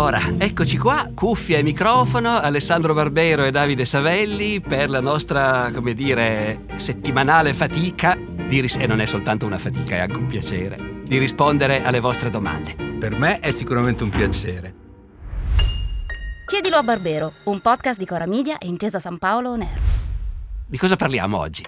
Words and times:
allora, 0.00 0.34
eccoci 0.38 0.78
qua, 0.78 1.10
cuffia 1.14 1.58
e 1.58 1.62
microfono, 1.62 2.38
Alessandro 2.38 2.94
Barbero 2.94 3.44
e 3.44 3.50
Davide 3.50 3.84
Savelli 3.84 4.58
per 4.58 4.88
la 4.88 5.00
nostra, 5.00 5.70
come 5.74 5.92
dire, 5.92 6.60
settimanale 6.76 7.52
fatica 7.52 8.16
di 8.16 8.60
ris- 8.60 8.76
e 8.76 8.86
non 8.86 9.02
è 9.02 9.04
soltanto 9.04 9.44
una 9.44 9.58
fatica, 9.58 9.96
è 9.96 9.98
anche 9.98 10.16
un 10.16 10.26
piacere, 10.26 11.02
di 11.04 11.18
rispondere 11.18 11.84
alle 11.84 12.00
vostre 12.00 12.30
domande. 12.30 12.74
Per 12.98 13.14
me 13.18 13.40
è 13.40 13.50
sicuramente 13.50 14.02
un 14.02 14.08
piacere. 14.08 14.74
Chiedilo 16.46 16.78
a 16.78 16.82
Barbero, 16.82 17.34
un 17.44 17.60
podcast 17.60 17.98
di 17.98 18.06
Cora 18.06 18.26
Media 18.26 18.56
e 18.56 18.68
Intesa 18.68 18.98
San 18.98 19.18
Paolo 19.18 19.50
On 19.50 19.60
Air. 19.60 19.78
Di 20.66 20.78
cosa 20.78 20.96
parliamo 20.96 21.36
oggi? 21.36 21.62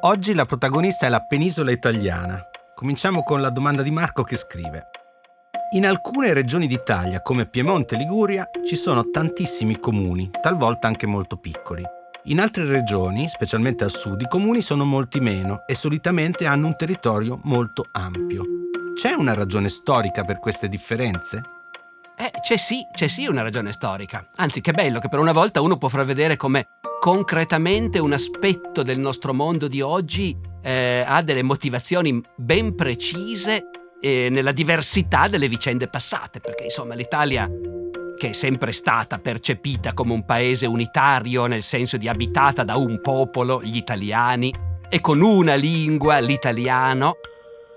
Oggi 0.00 0.34
la 0.34 0.46
protagonista 0.46 1.06
è 1.06 1.08
la 1.08 1.20
penisola 1.20 1.70
italiana. 1.70 2.42
Cominciamo 2.74 3.22
con 3.22 3.40
la 3.40 3.50
domanda 3.50 3.82
di 3.82 3.92
Marco 3.92 4.24
che 4.24 4.34
scrive. 4.34 4.89
In 5.72 5.86
alcune 5.86 6.32
regioni 6.32 6.66
d'Italia, 6.66 7.22
come 7.22 7.46
Piemonte 7.46 7.94
e 7.94 7.98
Liguria, 7.98 8.50
ci 8.66 8.74
sono 8.74 9.08
tantissimi 9.08 9.78
comuni, 9.78 10.28
talvolta 10.42 10.88
anche 10.88 11.06
molto 11.06 11.36
piccoli. 11.36 11.84
In 12.24 12.40
altre 12.40 12.64
regioni, 12.64 13.28
specialmente 13.28 13.84
al 13.84 13.92
sud, 13.92 14.20
i 14.20 14.26
comuni 14.26 14.62
sono 14.62 14.84
molti 14.84 15.20
meno 15.20 15.62
e 15.68 15.76
solitamente 15.76 16.44
hanno 16.44 16.66
un 16.66 16.74
territorio 16.74 17.38
molto 17.44 17.86
ampio. 17.92 18.44
C'è 18.94 19.12
una 19.12 19.32
ragione 19.32 19.68
storica 19.68 20.24
per 20.24 20.40
queste 20.40 20.68
differenze? 20.68 21.40
Eh, 22.16 22.32
c'è 22.40 22.56
sì, 22.56 22.80
c'è 22.92 23.06
sì 23.06 23.28
una 23.28 23.42
ragione 23.42 23.70
storica. 23.70 24.26
Anzi, 24.38 24.60
che 24.60 24.72
bello 24.72 24.98
che 24.98 25.08
per 25.08 25.20
una 25.20 25.32
volta 25.32 25.60
uno 25.60 25.76
può 25.76 25.88
far 25.88 26.04
vedere 26.04 26.36
come 26.36 26.66
concretamente 26.98 28.00
un 28.00 28.12
aspetto 28.12 28.82
del 28.82 28.98
nostro 28.98 29.32
mondo 29.32 29.68
di 29.68 29.80
oggi 29.80 30.36
eh, 30.62 31.04
ha 31.06 31.22
delle 31.22 31.44
motivazioni 31.44 32.20
ben 32.34 32.74
precise 32.74 33.70
eh, 34.00 34.28
nella 34.30 34.52
diversità 34.52 35.28
delle 35.28 35.48
vicende 35.48 35.88
passate, 35.88 36.40
perché 36.40 36.64
insomma 36.64 36.94
l'Italia, 36.94 37.48
che 38.16 38.30
è 38.30 38.32
sempre 38.32 38.72
stata 38.72 39.18
percepita 39.18 39.92
come 39.92 40.12
un 40.12 40.24
paese 40.24 40.66
unitario 40.66 41.46
nel 41.46 41.62
senso 41.62 41.96
di 41.96 42.08
abitata 42.08 42.64
da 42.64 42.76
un 42.76 43.00
popolo, 43.00 43.62
gli 43.62 43.76
italiani, 43.76 44.52
e 44.88 45.00
con 45.00 45.20
una 45.20 45.54
lingua, 45.54 46.18
l'italiano, 46.18 47.14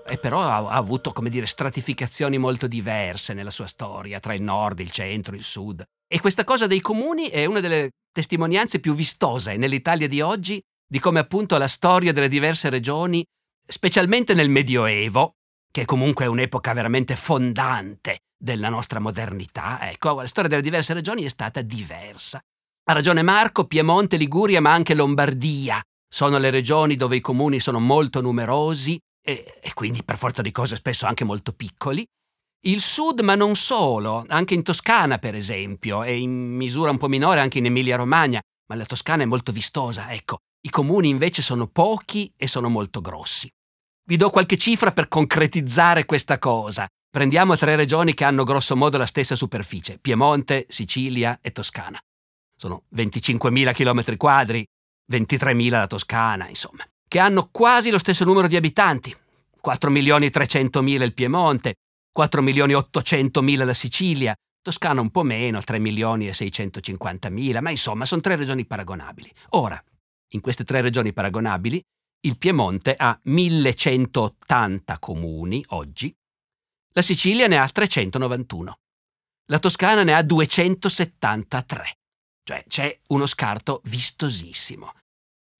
e 0.06 0.18
però 0.18 0.40
ha, 0.40 0.56
ha 0.56 0.76
avuto, 0.76 1.12
come 1.12 1.30
dire, 1.30 1.46
stratificazioni 1.46 2.38
molto 2.38 2.66
diverse 2.66 3.32
nella 3.32 3.50
sua 3.50 3.66
storia, 3.66 4.20
tra 4.20 4.34
il 4.34 4.42
nord, 4.42 4.80
il 4.80 4.90
centro, 4.90 5.34
il 5.34 5.44
sud. 5.44 5.82
E 6.06 6.20
questa 6.20 6.44
cosa 6.44 6.66
dei 6.66 6.80
comuni 6.80 7.28
è 7.28 7.44
una 7.44 7.60
delle 7.60 7.90
testimonianze 8.12 8.80
più 8.80 8.94
vistose 8.94 9.56
nell'Italia 9.56 10.08
di 10.08 10.20
oggi 10.20 10.60
di 10.86 10.98
come 10.98 11.18
appunto 11.18 11.56
la 11.56 11.66
storia 11.66 12.12
delle 12.12 12.28
diverse 12.28 12.68
regioni, 12.68 13.24
specialmente 13.66 14.34
nel 14.34 14.50
Medioevo, 14.50 15.34
che 15.74 15.84
comunque 15.86 16.26
è 16.26 16.28
un'epoca 16.28 16.72
veramente 16.72 17.16
fondante 17.16 18.20
della 18.38 18.68
nostra 18.68 19.00
modernità, 19.00 19.90
ecco, 19.90 20.20
la 20.20 20.26
storia 20.28 20.48
delle 20.48 20.62
diverse 20.62 20.94
regioni 20.94 21.24
è 21.24 21.28
stata 21.28 21.62
diversa. 21.62 22.40
Ha 22.84 22.92
ragione 22.92 23.22
Marco, 23.22 23.66
Piemonte, 23.66 24.16
Liguria, 24.16 24.60
ma 24.60 24.72
anche 24.72 24.94
Lombardia 24.94 25.82
sono 26.08 26.38
le 26.38 26.50
regioni 26.50 26.94
dove 26.94 27.16
i 27.16 27.20
comuni 27.20 27.58
sono 27.58 27.80
molto 27.80 28.20
numerosi 28.20 28.96
e, 29.20 29.58
e 29.60 29.74
quindi 29.74 30.04
per 30.04 30.16
forza 30.16 30.42
di 30.42 30.52
cose 30.52 30.76
spesso 30.76 31.06
anche 31.06 31.24
molto 31.24 31.52
piccoli. 31.52 32.06
Il 32.66 32.80
sud, 32.80 33.22
ma 33.22 33.34
non 33.34 33.56
solo, 33.56 34.24
anche 34.28 34.54
in 34.54 34.62
Toscana 34.62 35.18
per 35.18 35.34
esempio, 35.34 36.04
e 36.04 36.16
in 36.16 36.54
misura 36.54 36.92
un 36.92 36.98
po' 36.98 37.08
minore 37.08 37.40
anche 37.40 37.58
in 37.58 37.66
Emilia-Romagna, 37.66 38.40
ma 38.68 38.76
la 38.76 38.86
Toscana 38.86 39.24
è 39.24 39.26
molto 39.26 39.50
vistosa, 39.50 40.12
ecco. 40.12 40.38
I 40.60 40.70
comuni 40.70 41.08
invece 41.08 41.42
sono 41.42 41.66
pochi 41.66 42.32
e 42.36 42.46
sono 42.46 42.68
molto 42.68 43.00
grossi. 43.00 43.50
Vi 44.06 44.18
do 44.18 44.28
qualche 44.28 44.58
cifra 44.58 44.92
per 44.92 45.08
concretizzare 45.08 46.04
questa 46.04 46.38
cosa. 46.38 46.86
Prendiamo 47.08 47.56
tre 47.56 47.74
regioni 47.74 48.12
che 48.12 48.24
hanno 48.24 48.44
grosso 48.44 48.76
modo 48.76 48.98
la 48.98 49.06
stessa 49.06 49.34
superficie, 49.34 49.98
Piemonte, 49.98 50.66
Sicilia 50.68 51.38
e 51.40 51.52
Toscana. 51.52 51.98
Sono 52.54 52.82
25.000 52.94 53.72
km 53.72 54.16
quadri, 54.18 54.62
23.000 55.10 55.70
la 55.70 55.86
Toscana, 55.86 56.48
insomma, 56.48 56.84
che 57.08 57.18
hanno 57.18 57.48
quasi 57.50 57.88
lo 57.88 57.96
stesso 57.96 58.26
numero 58.26 58.46
di 58.46 58.56
abitanti. 58.56 59.16
4.300.000 59.64 61.02
il 61.02 61.14
Piemonte, 61.14 61.76
4.800.000 62.14 63.64
la 63.64 63.72
Sicilia, 63.72 64.34
Toscana 64.60 65.00
un 65.00 65.10
po' 65.10 65.22
meno, 65.22 65.60
3.650.000, 65.60 67.60
ma 67.62 67.70
insomma 67.70 68.04
sono 68.04 68.20
tre 68.20 68.36
regioni 68.36 68.66
paragonabili. 68.66 69.32
Ora, 69.50 69.82
in 70.32 70.42
queste 70.42 70.64
tre 70.64 70.82
regioni 70.82 71.14
paragonabili, 71.14 71.82
il 72.24 72.38
Piemonte 72.38 72.94
ha 72.96 73.18
1180 73.22 74.98
comuni 74.98 75.64
oggi, 75.68 76.14
la 76.92 77.02
Sicilia 77.02 77.46
ne 77.46 77.58
ha 77.58 77.68
391, 77.68 78.78
la 79.46 79.58
Toscana 79.58 80.04
ne 80.04 80.14
ha 80.14 80.22
273, 80.22 81.98
cioè 82.44 82.64
c'è 82.66 82.98
uno 83.08 83.26
scarto 83.26 83.80
vistosissimo. 83.84 84.92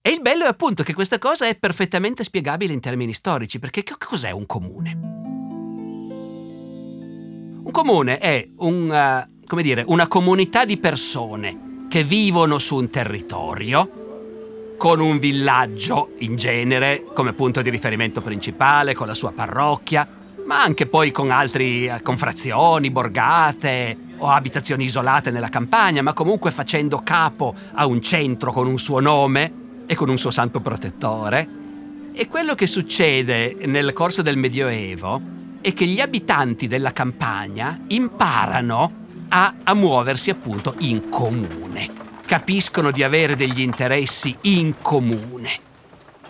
E 0.01 0.11
il 0.11 0.21
bello 0.21 0.45
è 0.45 0.47
appunto 0.47 0.83
che 0.83 0.93
questa 0.93 1.17
cosa 1.17 1.47
è 1.47 1.55
perfettamente 1.55 2.23
spiegabile 2.23 2.73
in 2.73 2.79
termini 2.79 3.13
storici, 3.13 3.59
perché 3.59 3.83
che 3.83 3.95
cos'è 3.97 4.31
un 4.31 4.45
comune? 4.45 4.91
Un 7.63 7.71
comune 7.71 8.19
è 8.19 8.47
un, 8.57 9.27
uh, 9.47 9.61
dire, 9.61 9.83
una 9.87 10.07
comunità 10.07 10.65
di 10.65 10.77
persone 10.77 11.87
che 11.89 12.03
vivono 12.03 12.59
su 12.59 12.75
un 12.75 12.89
territorio, 12.89 14.04
con 14.77 14.99
un 14.99 15.19
villaggio 15.19 16.11
in 16.19 16.35
genere 16.35 17.05
come 17.13 17.33
punto 17.33 17.61
di 17.61 17.69
riferimento 17.69 18.21
principale, 18.21 18.93
con 18.93 19.07
la 19.07 19.13
sua 19.13 19.31
parrocchia, 19.31 20.07
ma 20.45 20.61
anche 20.61 20.85
poi 20.85 21.11
con 21.11 21.31
altri 21.31 21.87
eh, 21.87 22.01
con 22.01 22.17
frazioni, 22.17 22.91
borgate 22.91 23.97
o 24.17 24.29
abitazioni 24.29 24.85
isolate 24.85 25.31
nella 25.31 25.49
campagna, 25.49 26.01
ma 26.01 26.13
comunque 26.13 26.51
facendo 26.51 27.01
capo 27.03 27.53
a 27.73 27.85
un 27.85 28.01
centro 28.01 28.51
con 28.51 28.67
un 28.67 28.77
suo 28.77 28.99
nome 28.99 29.63
e 29.85 29.95
con 29.95 30.09
un 30.09 30.17
suo 30.17 30.31
santo 30.31 30.61
protettore. 30.61 31.63
E 32.13 32.27
quello 32.27 32.55
che 32.55 32.67
succede 32.67 33.57
nel 33.65 33.91
corso 33.91 34.21
del 34.21 34.37
Medioevo 34.37 35.21
è 35.59 35.73
che 35.73 35.85
gli 35.85 35.99
abitanti 35.99 36.67
della 36.67 36.93
campagna 36.93 37.81
imparano 37.87 39.03
a, 39.29 39.55
a 39.63 39.73
muoversi 39.73 40.29
appunto 40.29 40.75
in 40.77 41.09
comune 41.09 42.04
capiscono 42.25 42.91
di 42.91 43.03
avere 43.03 43.35
degli 43.35 43.61
interessi 43.61 44.35
in 44.41 44.75
comune. 44.81 45.73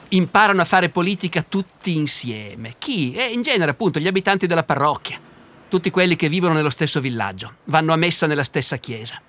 Imparano 0.10 0.62
a 0.62 0.66
fare 0.66 0.90
politica 0.90 1.42
tutti 1.42 1.96
insieme. 1.96 2.76
Chi? 2.78 3.14
Eh, 3.14 3.28
in 3.28 3.42
genere 3.42 3.72
appunto 3.72 4.00
gli 4.00 4.08
abitanti 4.08 4.46
della 4.46 4.64
parrocchia. 4.64 5.20
Tutti 5.68 5.90
quelli 5.90 6.16
che 6.16 6.30
vivono 6.30 6.54
nello 6.54 6.70
stesso 6.70 7.00
villaggio, 7.00 7.56
vanno 7.66 7.92
a 7.92 7.98
messa 7.98 8.28
nella 8.28 8.44
stessa 8.44 8.78
chiesa, 8.78 9.20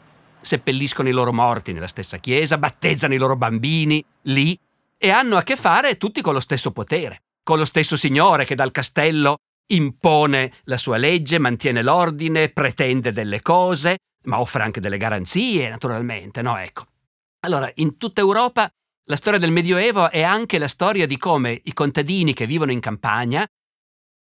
seppelliscono 0.40 1.08
i 1.08 1.12
loro 1.12 1.32
morti 1.32 1.72
nella 1.72 1.88
stessa 1.88 2.18
chiesa, 2.18 2.58
battezzano 2.58 3.14
i 3.14 3.18
loro 3.18 3.36
bambini 3.36 4.04
lì 4.22 4.56
e 4.98 5.10
hanno 5.10 5.36
a 5.36 5.42
che 5.42 5.56
fare 5.56 5.96
tutti 5.96 6.20
con 6.20 6.34
lo 6.34 6.40
stesso 6.40 6.72
potere, 6.72 7.22
con 7.42 7.58
lo 7.58 7.64
stesso 7.64 7.96
signore 7.96 8.44
che 8.44 8.54
dal 8.54 8.70
castello 8.70 9.36
impone 9.68 10.52
la 10.64 10.76
sua 10.76 10.98
legge, 10.98 11.38
mantiene 11.38 11.82
l'ordine, 11.82 12.50
pretende 12.50 13.12
delle 13.12 13.40
cose, 13.40 13.98
ma 14.26 14.40
offre 14.40 14.62
anche 14.62 14.80
delle 14.80 14.98
garanzie, 14.98 15.68
naturalmente, 15.68 16.42
no? 16.42 16.56
Ecco. 16.56 16.84
Allora, 17.40 17.70
in 17.76 17.96
tutta 17.96 18.20
Europa 18.20 18.70
la 19.08 19.16
storia 19.16 19.38
del 19.38 19.52
Medioevo 19.52 20.10
è 20.10 20.22
anche 20.22 20.58
la 20.58 20.68
storia 20.68 21.06
di 21.06 21.16
come 21.16 21.60
i 21.64 21.72
contadini 21.72 22.32
che 22.34 22.46
vivono 22.46 22.72
in 22.72 22.80
campagna, 22.80 23.46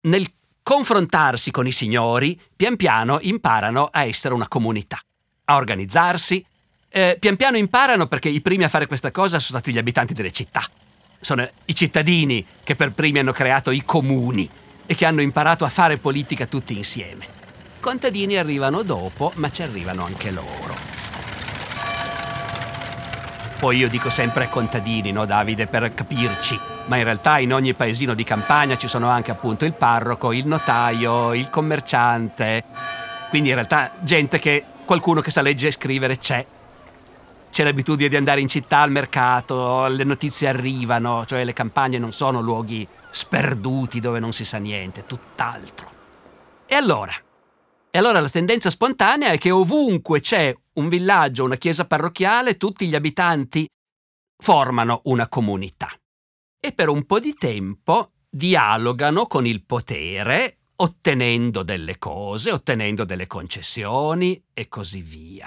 nel 0.08 0.26
confrontarsi 0.62 1.52
con 1.52 1.66
i 1.66 1.72
signori, 1.72 2.40
pian 2.54 2.76
piano 2.76 3.18
imparano 3.20 3.88
a 3.92 4.04
essere 4.04 4.34
una 4.34 4.48
comunità, 4.48 4.98
a 5.44 5.56
organizzarsi. 5.56 6.44
Eh, 6.88 7.16
pian 7.18 7.36
piano 7.36 7.56
imparano 7.56 8.06
perché 8.06 8.28
i 8.28 8.40
primi 8.40 8.64
a 8.64 8.68
fare 8.68 8.86
questa 8.86 9.12
cosa 9.12 9.38
sono 9.38 9.58
stati 9.58 9.72
gli 9.72 9.78
abitanti 9.78 10.14
delle 10.14 10.32
città. 10.32 10.62
Sono 11.20 11.48
i 11.66 11.74
cittadini 11.76 12.44
che 12.64 12.74
per 12.74 12.92
primi 12.92 13.20
hanno 13.20 13.32
creato 13.32 13.70
i 13.70 13.84
comuni 13.84 14.50
e 14.84 14.96
che 14.96 15.06
hanno 15.06 15.20
imparato 15.20 15.64
a 15.64 15.68
fare 15.68 15.98
politica 15.98 16.46
tutti 16.46 16.76
insieme 16.76 17.41
contadini 17.82 18.36
arrivano 18.36 18.82
dopo, 18.82 19.32
ma 19.34 19.50
ci 19.50 19.62
arrivano 19.62 20.04
anche 20.04 20.30
loro. 20.30 20.76
Poi 23.58 23.76
io 23.76 23.88
dico 23.88 24.08
sempre 24.08 24.48
contadini, 24.48 25.10
no 25.10 25.26
Davide, 25.26 25.66
per 25.66 25.92
capirci, 25.92 26.58
ma 26.86 26.96
in 26.96 27.02
realtà 27.02 27.40
in 27.40 27.52
ogni 27.52 27.74
paesino 27.74 28.14
di 28.14 28.22
campagna 28.22 28.76
ci 28.76 28.86
sono 28.86 29.08
anche 29.08 29.32
appunto 29.32 29.64
il 29.64 29.72
parroco, 29.72 30.32
il 30.32 30.46
notaio, 30.46 31.34
il 31.34 31.50
commerciante. 31.50 32.62
Quindi 33.30 33.48
in 33.48 33.56
realtà 33.56 33.90
gente 34.00 34.38
che 34.38 34.64
qualcuno 34.84 35.20
che 35.20 35.32
sa 35.32 35.42
leggere 35.42 35.70
e 35.70 35.72
scrivere 35.72 36.18
c'è. 36.18 36.46
C'è 37.50 37.64
l'abitudine 37.64 38.08
di 38.08 38.16
andare 38.16 38.40
in 38.40 38.48
città 38.48 38.78
al 38.78 38.92
mercato, 38.92 39.88
le 39.88 40.04
notizie 40.04 40.48
arrivano, 40.48 41.24
cioè 41.26 41.42
le 41.42 41.52
campagne 41.52 41.98
non 41.98 42.12
sono 42.12 42.40
luoghi 42.40 42.86
sperduti 43.10 43.98
dove 43.98 44.20
non 44.20 44.32
si 44.32 44.44
sa 44.44 44.58
niente, 44.58 45.04
tutt'altro. 45.04 45.90
E 46.66 46.74
allora, 46.74 47.12
e 47.94 47.98
allora 47.98 48.20
la 48.20 48.30
tendenza 48.30 48.70
spontanea 48.70 49.32
è 49.32 49.36
che 49.38 49.50
ovunque 49.50 50.20
c'è 50.20 50.56
un 50.76 50.88
villaggio, 50.88 51.44
una 51.44 51.56
chiesa 51.56 51.86
parrocchiale, 51.86 52.56
tutti 52.56 52.88
gli 52.88 52.94
abitanti 52.94 53.68
formano 54.42 55.02
una 55.04 55.28
comunità. 55.28 55.90
E 56.58 56.72
per 56.72 56.88
un 56.88 57.04
po' 57.04 57.20
di 57.20 57.34
tempo 57.34 58.12
dialogano 58.30 59.26
con 59.26 59.46
il 59.46 59.62
potere 59.66 60.60
ottenendo 60.76 61.62
delle 61.62 61.98
cose, 61.98 62.50
ottenendo 62.50 63.04
delle 63.04 63.26
concessioni 63.26 64.42
e 64.54 64.68
così 64.68 65.02
via. 65.02 65.46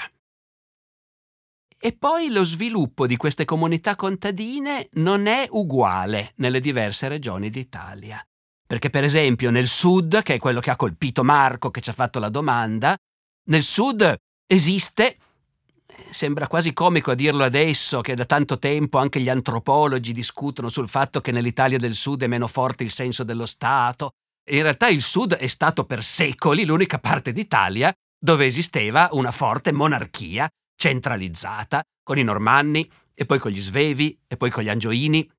E 1.79 1.97
poi 1.97 2.29
lo 2.29 2.45
sviluppo 2.45 3.07
di 3.07 3.17
queste 3.17 3.43
comunità 3.43 3.95
contadine 3.95 4.87
non 4.93 5.25
è 5.25 5.47
uguale 5.49 6.33
nelle 6.35 6.59
diverse 6.59 7.07
regioni 7.07 7.49
d'Italia. 7.49 8.23
Perché 8.67 8.89
per 8.89 9.03
esempio 9.03 9.51
nel 9.51 9.67
sud, 9.67 10.21
che 10.23 10.35
è 10.35 10.39
quello 10.39 10.59
che 10.59 10.71
ha 10.71 10.75
colpito 10.75 11.23
Marco 11.23 11.69
che 11.69 11.81
ci 11.81 11.89
ha 11.89 11.93
fatto 11.93 12.19
la 12.19 12.29
domanda, 12.29 12.95
nel 13.49 13.61
sud 13.63 14.15
esiste, 14.47 15.17
sembra 16.09 16.47
quasi 16.47 16.73
comico 16.73 17.11
a 17.11 17.15
dirlo 17.15 17.43
adesso, 17.43 18.01
che 18.01 18.15
da 18.15 18.25
tanto 18.25 18.57
tempo 18.57 18.97
anche 18.97 19.19
gli 19.19 19.29
antropologi 19.29 20.13
discutono 20.13 20.69
sul 20.69 20.89
fatto 20.89 21.21
che 21.21 21.31
nell'Italia 21.31 21.77
del 21.77 21.93
sud 21.93 22.23
è 22.23 22.27
meno 22.27 22.47
forte 22.47 22.83
il 22.83 22.91
senso 22.91 23.23
dello 23.23 23.45
Stato. 23.45 24.11
In 24.49 24.61
realtà 24.61 24.87
il 24.87 25.01
sud 25.01 25.35
è 25.35 25.47
stato 25.47 25.85
per 25.85 26.03
secoli 26.03 26.65
l'unica 26.65 26.99
parte 26.99 27.31
d'Italia 27.31 27.93
dove 28.17 28.45
esisteva 28.45 29.09
una 29.11 29.31
forte 29.31 29.71
monarchia 29.71 30.49
centralizzata, 30.75 31.83
con 32.03 32.17
i 32.17 32.23
Normanni 32.23 32.89
e 33.13 33.25
poi 33.25 33.39
con 33.39 33.51
gli 33.51 33.61
Svevi 33.61 34.17
e 34.27 34.37
poi 34.37 34.49
con 34.49 34.63
gli 34.63 34.69
Angioini. 34.69 35.29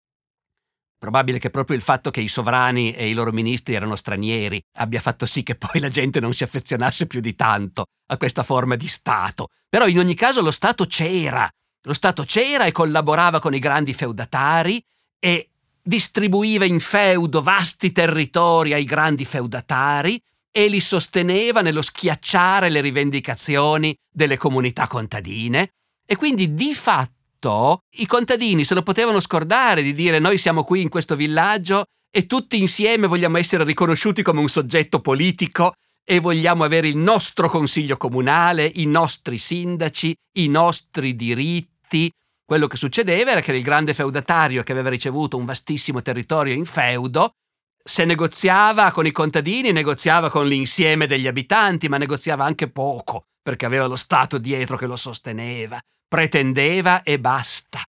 Probabile 1.06 1.38
che 1.38 1.50
proprio 1.50 1.76
il 1.76 1.82
fatto 1.82 2.11
che 2.11 2.20
i 2.20 2.26
sovrani 2.26 2.93
e 2.93 3.08
i 3.08 3.12
loro 3.12 3.31
ministri 3.31 3.75
erano 3.75 3.94
stranieri 3.94 4.61
abbia 4.79 5.00
fatto 5.00 5.25
sì 5.25 5.44
che 5.44 5.55
poi 5.55 5.79
la 5.79 5.88
gente 5.88 6.19
non 6.19 6.35
si 6.35 6.43
affezionasse 6.43 7.06
più 7.06 7.20
di 7.20 7.37
tanto 7.37 7.85
a 8.08 8.17
questa 8.17 8.43
forma 8.43 8.75
di 8.75 8.88
Stato. 8.88 9.50
Però 9.69 9.87
in 9.87 10.00
ogni 10.00 10.14
caso 10.14 10.43
lo 10.43 10.50
Stato 10.50 10.85
c'era. 10.87 11.49
Lo 11.82 11.93
Stato 11.93 12.25
c'era 12.25 12.64
e 12.64 12.73
collaborava 12.73 13.38
con 13.38 13.55
i 13.55 13.61
grandi 13.61 13.94
feudatari 13.94 14.82
e 15.20 15.50
distribuiva 15.81 16.64
in 16.64 16.81
feudo 16.81 17.41
vasti 17.41 17.93
territori 17.93 18.73
ai 18.73 18.85
grandi 18.85 19.25
feudatari 19.25 20.20
e 20.50 20.67
li 20.67 20.81
sosteneva 20.81 21.61
nello 21.61 21.82
schiacciare 21.82 22.69
le 22.69 22.81
rivendicazioni 22.81 23.97
delle 24.12 24.37
comunità 24.37 24.88
contadine 24.88 25.75
e 26.05 26.17
quindi 26.17 26.53
di 26.53 26.75
fatto 26.75 27.16
i 27.98 28.06
contadini 28.06 28.64
se 28.64 28.75
lo 28.75 28.82
potevano 28.82 29.20
scordare 29.20 29.82
di 29.82 29.94
dire 29.94 30.19
noi 30.19 30.38
siamo 30.38 30.64
qui 30.64 30.82
in 30.82 30.88
questo 30.88 31.16
villaggio 31.16 31.84
e 32.10 32.26
tutti 32.26 32.58
insieme 32.58 33.06
vogliamo 33.06 33.38
essere 33.38 33.64
riconosciuti 33.64 34.22
come 34.22 34.40
un 34.40 34.48
soggetto 34.48 35.00
politico 35.00 35.75
e 36.02 36.20
vogliamo 36.20 36.64
avere 36.64 36.88
il 36.88 36.96
nostro 36.96 37.48
consiglio 37.48 37.96
comunale, 37.96 38.70
i 38.75 38.87
nostri 38.87 39.38
sindaci, 39.38 40.14
i 40.37 40.48
nostri 40.48 41.16
diritti. 41.16 42.10
Quello 42.44 42.69
che 42.69 42.76
succedeva 42.76 43.32
era 43.32 43.40
che 43.40 43.52
il 43.52 43.62
grande 43.62 43.93
feudatario 43.93 44.62
che 44.62 44.72
aveva 44.72 44.88
ricevuto 44.88 45.37
un 45.37 45.44
vastissimo 45.44 46.02
territorio 46.02 46.54
in 46.54 46.64
feudo 46.64 47.32
se 47.87 48.04
negoziava 48.04 48.90
con 48.90 49.06
i 49.06 49.12
contadini, 49.12 49.70
negoziava 49.70 50.28
con 50.28 50.48
l'insieme 50.48 51.06
degli 51.06 51.28
abitanti, 51.28 51.88
ma 51.88 51.98
negoziava 51.98 52.44
anche 52.44 52.69
poco, 52.69 53.26
perché 53.40 53.64
aveva 53.64 53.87
lo 53.87 53.94
Stato 53.94 54.38
dietro 54.38 54.76
che 54.76 54.87
lo 54.87 54.96
sosteneva, 54.96 55.81
pretendeva 56.06 57.03
e 57.03 57.19
basta. 57.19 57.82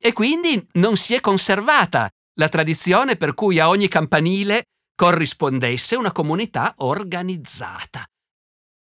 E 0.00 0.12
quindi 0.12 0.66
non 0.72 0.96
si 0.96 1.14
è 1.14 1.20
conservata 1.20 2.08
la 2.34 2.48
tradizione 2.48 3.16
per 3.16 3.34
cui 3.34 3.58
a 3.58 3.68
ogni 3.68 3.88
campanile 3.88 4.64
corrispondesse 4.94 5.96
una 5.96 6.12
comunità 6.12 6.74
organizzata. 6.78 8.04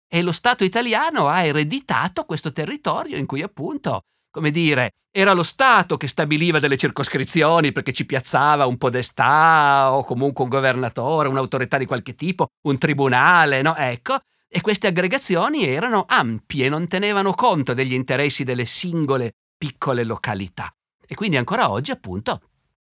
E 0.07 0.21
lo 0.21 0.31
Stato 0.31 0.63
italiano 0.63 1.27
ha 1.27 1.43
ereditato 1.43 2.23
questo 2.25 2.51
territorio 2.51 3.17
in 3.17 3.25
cui 3.25 3.41
appunto 3.41 4.03
come 4.33 4.49
dire, 4.49 4.95
era 5.11 5.33
lo 5.33 5.43
Stato 5.43 5.95
che 5.95 6.07
stabiliva 6.07 6.57
delle 6.57 6.75
circoscrizioni 6.75 7.71
perché 7.71 7.93
ci 7.93 8.03
piazzava 8.03 8.65
un 8.65 8.77
podestà 8.77 9.93
o 9.93 10.03
comunque 10.03 10.43
un 10.43 10.49
governatore, 10.49 11.27
un'autorità 11.27 11.77
di 11.77 11.85
qualche 11.85 12.15
tipo, 12.15 12.47
un 12.65 12.79
tribunale, 12.79 13.61
no? 13.61 13.75
Ecco, 13.75 14.17
e 14.55 14.61
queste 14.61 14.85
aggregazioni 14.85 15.65
erano 15.65 16.05
ampie, 16.07 16.69
non 16.69 16.87
tenevano 16.87 17.33
conto 17.33 17.73
degli 17.73 17.93
interessi 17.93 18.43
delle 18.43 18.65
singole 18.65 19.31
piccole 19.57 20.03
località. 20.03 20.71
E 21.07 21.15
quindi 21.15 21.37
ancora 21.37 21.71
oggi, 21.71 21.89
appunto, 21.89 22.39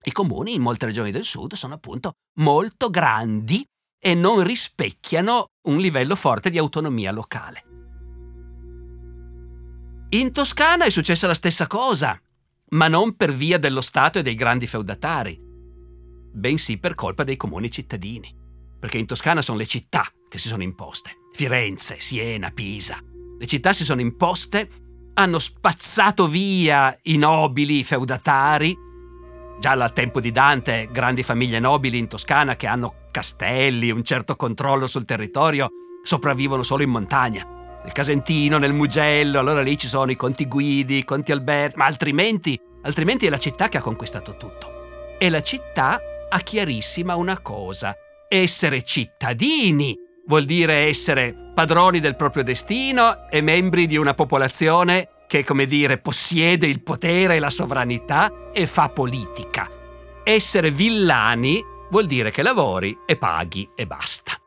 i 0.04 0.12
comuni 0.12 0.54
in 0.54 0.62
molte 0.62 0.86
regioni 0.86 1.09
del 1.09 1.24
sud 1.24 1.56
sono 1.56 1.74
appunto 1.74 2.12
molto 2.42 2.92
grandi 2.92 3.65
e 4.00 4.13
non 4.13 4.44
rispecchiano 4.44 5.48
un 5.69 5.77
livello 5.80 6.15
forte 6.15 6.51
di 6.51 6.59
autonomia 6.59 7.12
locale. 7.12 7.63
In 10.10 10.31
Toscana 10.31 10.86
è 10.86 10.92
successa 10.92 11.25
la 11.25 11.33
stessa 11.33 11.65
cosa, 11.65 12.21
ma 12.69 12.88
non 12.88 13.15
per 13.15 13.33
via 13.33 13.57
dello 13.57 13.81
Stato 13.81 14.19
e 14.19 14.21
dei 14.21 14.36
grandi 14.36 14.68
feudatari, 14.68 15.42
bensì 16.33 16.77
per 16.77 16.94
colpa 16.94 17.24
dei 17.24 17.36
comuni 17.36 17.71
cittadini. 17.71 18.31
Perché 18.80 19.00
in 19.00 19.07
Toscana 19.07 19.42
sono 19.42 19.57
le 19.57 19.65
città 19.65 20.07
che 20.29 20.38
si 20.38 20.47
sono 20.47 20.63
imposte. 20.63 21.12
Firenze, 21.31 21.97
Siena, 22.00 22.51
Pisa. 22.51 23.00
Le 23.39 23.45
città 23.45 23.74
si 23.74 23.83
sono 23.83 24.01
imposte, 24.01 24.69
hanno 25.13 25.39
spazzato 25.39 26.27
via 26.27 26.97
i 27.03 27.18
nobili 27.18 27.83
feudatari. 27.83 28.75
Già 29.59 29.71
al 29.71 29.94
tempo 29.94 30.19
di 30.19 30.31
Dante, 30.31 30.89
grandi 30.91 31.24
famiglie 31.24 31.59
nobili 31.59 31.97
in 31.97 32.07
Toscana 32.07 32.56
che 32.56 32.68
hanno 32.68 33.07
castelli, 33.12 33.91
un 33.91 34.03
certo 34.03 34.35
controllo 34.35 34.88
sul 34.88 35.06
territorio, 35.06 35.69
sopravvivono 36.03 36.63
solo 36.63 36.83
in 36.83 36.89
montagna 36.89 37.56
nel 37.88 37.95
Casentino, 37.95 38.57
nel 38.57 38.74
Mugello, 38.74 39.39
allora 39.39 39.62
lì 39.62 39.77
ci 39.77 39.88
sono 39.88 40.12
i 40.12 40.18
conti 40.18 40.45
Guidi, 40.45 40.97
i 40.97 41.06
conti 41.06 41.31
Alberti, 41.31 41.77
ma 41.77 41.85
altrimenti, 41.85 42.59
altrimenti 42.81 43.25
è 43.25 43.29
la 43.29 43.38
città 43.38 43.69
che 43.69 43.77
ha 43.77 43.81
conquistato 43.81 44.35
tutto. 44.35 45.15
E 45.18 45.29
la 45.29 45.41
città 45.41 45.97
ha 46.29 46.39
chiarissima 46.39 47.15
una 47.15 47.39
cosa, 47.39 47.95
essere 48.27 48.83
cittadini 48.83 49.95
vuol 50.27 50.45
dire 50.45 50.88
essere 50.88 51.51
padroni 51.53 52.00
del 52.00 52.15
proprio 52.15 52.44
destino 52.44 53.27
e 53.29 53.41
membri 53.41 53.88
di 53.88 53.97
una 53.97 54.13
popolazione 54.13 55.09
che, 55.27 55.44
come 55.44 55.65
dire, 55.65 55.97
possiede 55.97 56.68
il 56.68 56.81
potere 56.83 57.35
e 57.35 57.39
la 57.39 57.50
sovranità 57.50 58.51
e 58.53 58.68
fa 58.68 58.89
politica. 58.89 59.69
Essere 60.24 60.71
villani 60.71 61.62
vuol 61.89 62.06
dire 62.06 62.31
che 62.31 62.44
lavori 62.44 62.97
e 63.06 63.18
paghi 63.18 63.69
e 63.75 63.88
basta. 63.88 64.39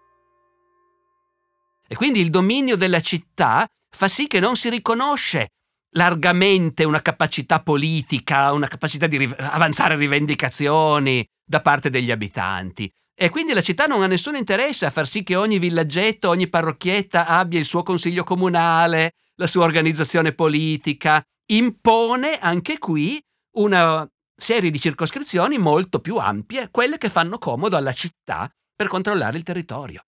E 1.88 1.96
quindi 1.96 2.20
il 2.20 2.30
dominio 2.30 2.76
della 2.76 3.00
città 3.00 3.66
fa 3.90 4.06
sì 4.06 4.26
che 4.26 4.38
non 4.38 4.56
si 4.56 4.68
riconosce 4.70 5.48
largamente 5.94 6.84
una 6.84 7.02
capacità 7.02 7.60
politica, 7.60 8.52
una 8.52 8.68
capacità 8.68 9.06
di 9.06 9.28
avanzare 9.38 9.96
rivendicazioni 9.96 11.26
da 11.44 11.60
parte 11.60 11.90
degli 11.90 12.12
abitanti. 12.12 12.88
E 13.22 13.28
quindi 13.28 13.52
la 13.52 13.60
città 13.60 13.84
non 13.84 14.00
ha 14.00 14.06
nessun 14.06 14.34
interesse 14.34 14.86
a 14.86 14.90
far 14.90 15.06
sì 15.06 15.22
che 15.22 15.36
ogni 15.36 15.58
villaggetto, 15.58 16.30
ogni 16.30 16.48
parrocchietta 16.48 17.26
abbia 17.26 17.58
il 17.58 17.66
suo 17.66 17.82
consiglio 17.82 18.24
comunale, 18.24 19.12
la 19.34 19.46
sua 19.46 19.64
organizzazione 19.64 20.32
politica. 20.32 21.22
Impone 21.52 22.38
anche 22.38 22.78
qui 22.78 23.22
una 23.58 24.10
serie 24.34 24.70
di 24.70 24.80
circoscrizioni 24.80 25.58
molto 25.58 26.00
più 26.00 26.16
ampie, 26.16 26.70
quelle 26.70 26.96
che 26.96 27.10
fanno 27.10 27.36
comodo 27.36 27.76
alla 27.76 27.92
città 27.92 28.50
per 28.74 28.88
controllare 28.88 29.36
il 29.36 29.42
territorio. 29.42 30.02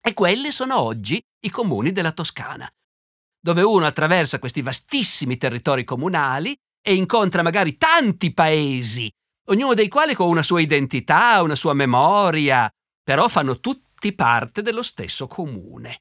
E 0.00 0.14
quelli 0.14 0.50
sono 0.50 0.80
oggi 0.80 1.22
i 1.40 1.50
comuni 1.50 1.92
della 1.92 2.12
Toscana, 2.12 2.72
dove 3.38 3.60
uno 3.60 3.84
attraversa 3.84 4.38
questi 4.38 4.62
vastissimi 4.62 5.36
territori 5.36 5.84
comunali 5.84 6.56
e 6.80 6.94
incontra 6.94 7.42
magari 7.42 7.76
tanti 7.76 8.32
paesi, 8.32 9.12
ognuno 9.52 9.74
dei 9.74 9.88
quali 9.88 10.14
con 10.14 10.28
una 10.28 10.42
sua 10.42 10.60
identità, 10.60 11.40
una 11.42 11.54
sua 11.54 11.74
memoria, 11.74 12.70
però 13.02 13.28
fanno 13.28 13.60
tutti 13.60 14.12
parte 14.14 14.62
dello 14.62 14.82
stesso 14.82 15.26
comune. 15.26 16.00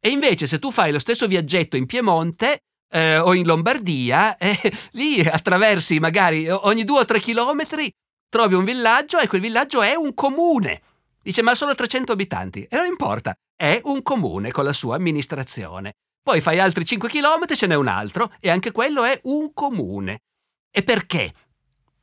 E 0.00 0.10
invece 0.10 0.46
se 0.46 0.58
tu 0.58 0.70
fai 0.70 0.92
lo 0.92 0.98
stesso 0.98 1.26
viaggetto 1.26 1.76
in 1.76 1.86
Piemonte 1.86 2.60
eh, 2.92 3.18
o 3.18 3.34
in 3.34 3.44
Lombardia, 3.46 4.36
eh, 4.38 4.58
lì 4.92 5.20
attraversi 5.20 5.98
magari 5.98 6.48
ogni 6.48 6.84
due 6.84 7.00
o 7.00 7.04
tre 7.04 7.20
chilometri, 7.20 7.90
trovi 8.28 8.54
un 8.54 8.64
villaggio 8.64 9.18
e 9.18 9.26
quel 9.26 9.40
villaggio 9.40 9.82
è 9.82 9.94
un 9.94 10.14
comune 10.14 10.82
Dice 11.22 11.42
ma 11.42 11.54
solo 11.54 11.74
300 11.74 12.12
abitanti. 12.12 12.66
E 12.68 12.76
non 12.76 12.86
importa, 12.86 13.32
è 13.56 13.80
un 13.84 14.02
comune 14.02 14.50
con 14.50 14.64
la 14.64 14.72
sua 14.72 14.96
amministrazione. 14.96 15.92
Poi 16.20 16.40
fai 16.40 16.58
altri 16.58 16.84
5 16.84 17.08
km, 17.08 17.54
ce 17.54 17.66
n'è 17.66 17.74
un 17.74 17.86
altro, 17.86 18.32
e 18.40 18.50
anche 18.50 18.72
quello 18.72 19.04
è 19.04 19.18
un 19.24 19.52
comune. 19.52 20.22
E 20.70 20.82
perché? 20.82 21.32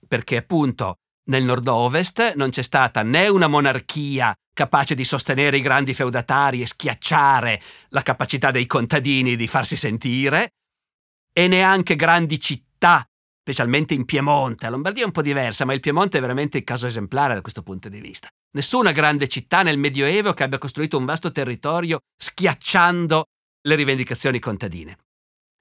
Perché 0.09 0.37
appunto 0.37 0.95
nel 1.29 1.43
nord-ovest 1.43 2.33
non 2.33 2.49
c'è 2.49 2.63
stata 2.63 3.03
né 3.03 3.27
una 3.27 3.47
monarchia 3.47 4.33
capace 4.51 4.95
di 4.95 5.03
sostenere 5.03 5.57
i 5.57 5.61
grandi 5.61 5.93
feudatari 5.93 6.61
e 6.61 6.65
schiacciare 6.65 7.61
la 7.89 8.01
capacità 8.01 8.49
dei 8.49 8.65
contadini 8.65 9.35
di 9.35 9.47
farsi 9.47 9.77
sentire, 9.77 10.55
e 11.31 11.47
neanche 11.47 11.95
grandi 11.95 12.39
città, 12.39 13.05
specialmente 13.41 13.93
in 13.93 14.05
Piemonte. 14.05 14.65
La 14.65 14.71
Lombardia 14.71 15.03
è 15.03 15.05
un 15.05 15.11
po' 15.11 15.21
diversa, 15.21 15.63
ma 15.63 15.73
il 15.73 15.79
Piemonte 15.79 16.17
è 16.17 16.21
veramente 16.21 16.57
il 16.57 16.63
caso 16.63 16.87
esemplare 16.87 17.35
da 17.35 17.41
questo 17.41 17.61
punto 17.61 17.87
di 17.87 18.01
vista. 18.01 18.27
Nessuna 18.51 18.91
grande 18.91 19.27
città 19.27 19.61
nel 19.61 19.77
Medioevo 19.77 20.33
che 20.33 20.43
abbia 20.43 20.57
costruito 20.57 20.97
un 20.97 21.05
vasto 21.05 21.31
territorio 21.31 21.99
schiacciando 22.17 23.25
le 23.61 23.75
rivendicazioni 23.75 24.39
contadine. 24.39 24.97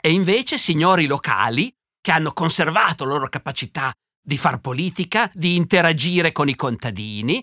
E 0.00 0.10
invece 0.10 0.56
signori 0.56 1.06
locali 1.06 1.70
che 2.00 2.10
hanno 2.10 2.32
conservato 2.32 3.04
la 3.04 3.12
loro 3.12 3.28
capacità 3.28 3.92
di 4.28 4.36
far 4.36 4.60
politica, 4.60 5.30
di 5.32 5.56
interagire 5.56 6.32
con 6.32 6.50
i 6.50 6.54
contadini 6.54 7.42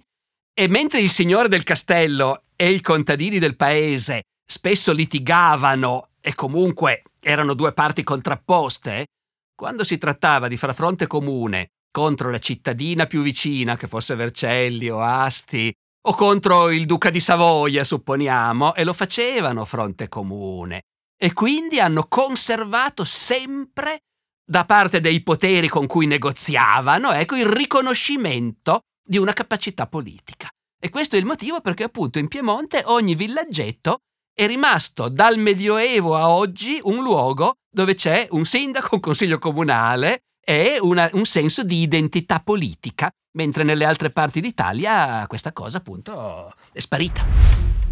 E 0.54 0.68
mentre 0.68 1.02
il 1.02 1.10
signore 1.10 1.48
del 1.48 1.64
castello 1.64 2.44
e 2.56 2.70
i 2.70 2.80
contadini 2.80 3.40
del 3.40 3.56
paese 3.56 4.22
spesso 4.48 4.94
litigavano 4.94 6.10
e 6.22 6.36
comunque 6.36 7.02
erano 7.20 7.56
due 7.56 7.74
parti 7.74 8.04
contrapposte, 8.04 9.08
quando 9.56 9.84
si 9.84 9.98
trattava 9.98 10.48
di 10.48 10.58
far 10.58 10.76
fronte 10.76 11.08
comune 11.08 11.70
contro 11.92 12.30
la 12.30 12.38
cittadina 12.38 13.08
più 13.08 13.24
vicina, 13.24 13.78
che 13.78 13.88
fosse 13.88 14.14
Vercelli 14.14 14.88
o 14.88 15.02
Asti, 15.02 15.74
o 16.08 16.14
contro 16.14 16.70
il 16.70 16.86
duca 16.86 17.10
di 17.10 17.20
Savoia, 17.20 17.84
supponiamo, 17.84 18.76
e 18.76 18.84
lo 18.84 18.94
facevano 18.94 19.66
fronte 19.66 20.08
comune. 20.08 20.84
E 21.18 21.34
quindi 21.34 21.80
hanno 21.80 22.06
conservato 22.08 23.04
sempre, 23.06 24.02
da 24.46 24.64
parte 24.66 25.00
dei 25.00 25.22
poteri 25.24 25.68
con 25.68 25.88
cui 25.88 26.06
negoziavano, 26.06 27.12
ecco, 27.12 27.36
il 27.36 27.46
riconoscimento 27.46 28.82
di 29.04 29.18
una 29.18 29.34
capacità 29.34 29.88
politica. 29.88 30.50
E 30.80 30.90
questo 30.90 31.16
è 31.16 31.20
il 31.20 31.26
motivo 31.26 31.62
perché 31.62 31.84
appunto 31.84 32.20
in 32.20 32.28
Piemonte 32.28 32.84
ogni 32.86 33.16
villaggetto 33.16 34.02
è 34.34 34.46
rimasto 34.46 35.10
dal 35.10 35.38
Medioevo 35.38 36.16
a 36.16 36.30
oggi 36.30 36.80
un 36.84 37.02
luogo 37.02 37.56
dove 37.72 37.96
c'è 37.96 38.28
un 38.32 38.46
sindaco, 38.46 38.96
un 38.96 39.02
consiglio 39.02 39.40
comunale 39.40 40.26
e 40.46 40.78
una, 40.80 41.10
un 41.14 41.26
senso 41.26 41.64
di 41.64 41.82
identità 41.82 42.40
politica, 42.40 43.10
mentre 43.38 43.64
nelle 43.64 43.86
altre 43.86 44.12
parti 44.12 44.42
d'Italia 44.42 45.26
questa 45.28 45.54
cosa 45.54 45.78
appunto 45.78 46.54
è 46.72 46.80
sparita. 46.80 47.85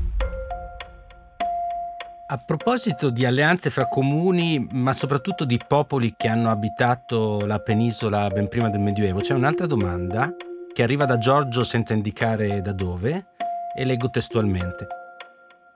A 2.33 2.39
proposito 2.43 3.11
di 3.11 3.25
alleanze 3.25 3.69
fra 3.69 3.87
comuni, 3.87 4.67
ma 4.71 4.91
soprattutto 4.91 5.45
di 5.45 5.59
popoli 5.67 6.15
che 6.17 6.27
hanno 6.27 6.49
abitato 6.49 7.45
la 7.45 7.59
penisola 7.59 8.27
ben 8.29 8.47
prima 8.47 8.71
del 8.71 8.79
Medioevo, 8.79 9.19
c'è 9.19 9.35
un'altra 9.35 9.67
domanda 9.67 10.33
che 10.73 10.81
arriva 10.81 11.05
da 11.05 11.19
Giorgio 11.19 11.63
senza 11.63 11.93
indicare 11.93 12.59
da 12.61 12.71
dove 12.71 13.27
e 13.75 13.85
leggo 13.85 14.09
testualmente. 14.09 14.87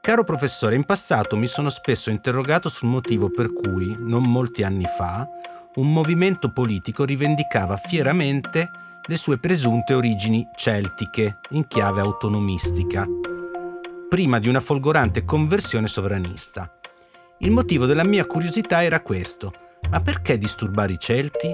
Caro 0.02 0.24
professore, 0.24 0.74
in 0.74 0.84
passato 0.84 1.38
mi 1.38 1.46
sono 1.46 1.70
spesso 1.70 2.10
interrogato 2.10 2.70
sul 2.70 2.90
motivo 2.90 3.30
per 3.30 3.54
cui, 3.54 3.96
non 4.00 4.24
molti 4.24 4.64
anni 4.64 4.86
fa, 4.86 5.30
un 5.76 5.94
movimento 5.94 6.52
politico 6.52 7.04
rivendicava 7.04 7.78
fieramente 7.78 8.72
le 9.06 9.16
sue 9.16 9.38
presunte 9.38 9.94
origini 9.94 10.50
celtiche 10.56 11.38
in 11.52 11.68
chiave 11.68 12.02
autonomistica, 12.02 13.06
prima 14.08 14.40
di 14.40 14.48
una 14.48 14.62
folgorante 14.62 15.26
conversione 15.26 15.88
sovranista. 15.88 16.80
Il 17.40 17.52
motivo 17.52 17.86
della 17.86 18.06
mia 18.06 18.26
curiosità 18.26 18.82
era 18.84 19.02
questo, 19.02 19.52
ma 19.90 20.00
perché 20.00 20.38
disturbare 20.38 20.94
i 20.94 21.00
Celti? 21.00 21.54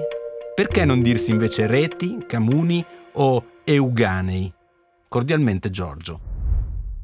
Perché 0.54 0.84
non 0.84 1.02
dirsi 1.02 1.32
invece 1.32 1.66
Reti, 1.66 2.24
Camuni 2.26 2.84
o 3.14 3.44
Euganei? 3.64 4.52
Cordialmente 5.08 5.70
Giorgio. 5.70 6.20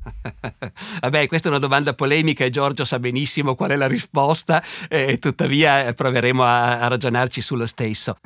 Vabbè, 1.00 1.26
questa 1.26 1.48
è 1.48 1.50
una 1.50 1.60
domanda 1.60 1.94
polemica 1.94 2.44
e 2.44 2.50
Giorgio 2.50 2.84
sa 2.84 3.00
benissimo 3.00 3.56
qual 3.56 3.70
è 3.70 3.76
la 3.76 3.88
risposta, 3.88 4.62
e 4.88 5.18
tuttavia 5.18 5.92
proveremo 5.92 6.44
a, 6.44 6.78
a 6.78 6.86
ragionarci 6.86 7.40
sullo 7.40 7.66
stesso. 7.66 8.16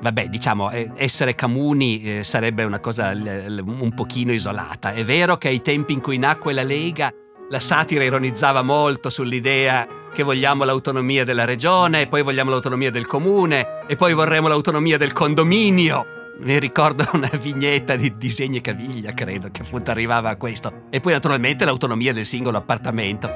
Vabbè, 0.00 0.28
diciamo, 0.28 0.70
eh, 0.70 0.90
essere 0.96 1.34
Camuni 1.34 2.02
eh, 2.02 2.24
sarebbe 2.24 2.64
una 2.64 2.80
cosa 2.80 3.10
un 3.10 3.92
pochino 3.94 4.32
isolata. 4.32 4.92
È 4.92 5.04
vero 5.04 5.36
che 5.36 5.48
ai 5.48 5.60
tempi 5.60 5.92
in 5.92 6.00
cui 6.00 6.16
nacque 6.16 6.52
la 6.52 6.62
Lega, 6.62 7.12
la 7.50 7.60
satira 7.60 8.04
ironizzava 8.04 8.62
molto 8.62 9.10
sull'idea 9.10 9.86
che 10.12 10.22
vogliamo 10.22 10.64
l'autonomia 10.64 11.24
della 11.24 11.44
regione, 11.44 12.08
poi 12.08 12.22
vogliamo 12.22 12.50
l'autonomia 12.50 12.90
del 12.90 13.06
comune, 13.06 13.84
e 13.86 13.96
poi 13.96 14.14
vorremmo 14.14 14.48
l'autonomia 14.48 14.96
del 14.96 15.12
condominio 15.12 16.18
mi 16.40 16.58
ricordo 16.58 17.06
una 17.12 17.30
vignetta 17.38 17.96
di 17.96 18.16
Disegni 18.16 18.58
e 18.58 18.60
Caviglia, 18.62 19.12
credo, 19.12 19.50
che 19.50 19.60
appunto 19.62 19.90
arrivava 19.90 20.30
a 20.30 20.36
questo. 20.36 20.84
E 20.88 21.00
poi 21.00 21.12
naturalmente 21.12 21.64
l'autonomia 21.64 22.14
del 22.14 22.24
singolo 22.24 22.56
appartamento. 22.56 23.28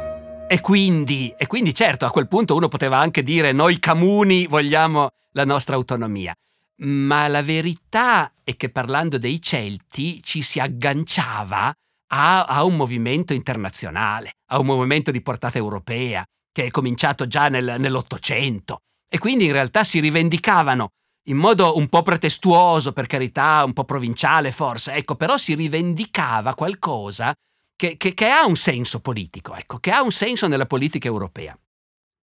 E 0.49 0.61
quindi, 0.61 1.35
e 1.37 1.47
quindi 1.47 1.75
certo, 1.75 2.07
a 2.07 2.11
quel 2.11 2.29
punto 2.29 2.55
uno 2.55 2.69
poteva 2.69 2.99
anche 2.99 3.23
dire 3.23 3.53
noi 3.53 3.79
comuni 3.79 4.47
vogliamo 4.47 5.09
la 5.33 5.45
nostra 5.45 5.75
autonomia. 5.75 6.35
Ma 6.83 7.29
la 7.29 7.43
verità 7.43 8.33
è 8.43 8.57
che 8.57 8.69
parlando 8.69 9.19
dei 9.19 9.41
Celti 9.41 10.23
ci 10.23 10.43
si 10.43 10.59
agganciava 10.59 11.73
a, 12.09 12.45
a 12.45 12.65
un 12.65 12.77
movimento 12.77 13.33
internazionale, 13.33 14.33
a 14.51 14.59
un 14.59 14.67
movimento 14.67 15.11
di 15.11 15.23
portata 15.23 15.59
europea, 15.59 16.25
che 16.53 16.67
è 16.67 16.71
cominciato 16.71 17.27
già 17.27 17.49
nel, 17.49 17.77
nell'Ottocento. 17.79 18.79
E 19.09 19.19
quindi 19.19 19.45
in 19.45 19.53
realtà 19.53 19.85
si 19.85 20.01
rivendicavano 20.01 20.89
in 21.29 21.37
modo 21.37 21.77
un 21.77 21.89
po' 21.89 22.03
pretestuoso, 22.03 22.93
per 22.93 23.07
carità, 23.07 23.63
un 23.65 23.73
po' 23.73 23.85
provinciale 23.85 24.51
forse, 24.51 24.93
ecco, 24.93 25.15
però 25.17 25.37
si 25.37 25.55
rivendicava 25.55 26.55
qualcosa 26.55 27.35
che, 27.77 27.97
che, 27.97 28.13
che, 28.15 28.29
ha 28.29 28.45
un 28.45 28.57
senso 28.57 29.01
politico, 29.01 29.55
ecco, 29.55 29.79
che 29.79 29.91
ha 29.91 30.03
un 30.03 30.13
senso 30.13 30.49
nella 30.49 30.67
politica 30.67 31.09
europea. 31.09 31.59